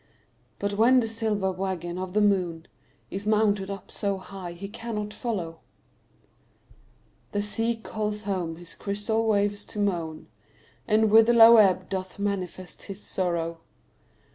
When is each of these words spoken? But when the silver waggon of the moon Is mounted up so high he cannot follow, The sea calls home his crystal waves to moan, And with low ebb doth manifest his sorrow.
But 0.57 0.73
when 0.73 0.99
the 0.99 1.07
silver 1.07 1.51
waggon 1.51 1.99
of 1.99 2.13
the 2.13 2.21
moon 2.21 2.65
Is 3.11 3.27
mounted 3.27 3.69
up 3.69 3.91
so 3.91 4.17
high 4.17 4.53
he 4.53 4.67
cannot 4.67 5.13
follow, 5.13 5.59
The 7.33 7.43
sea 7.43 7.75
calls 7.75 8.23
home 8.23 8.55
his 8.55 8.73
crystal 8.73 9.27
waves 9.27 9.63
to 9.65 9.77
moan, 9.79 10.25
And 10.87 11.11
with 11.11 11.29
low 11.29 11.57
ebb 11.57 11.87
doth 11.87 12.17
manifest 12.17 12.81
his 12.81 12.99
sorrow. 12.99 13.59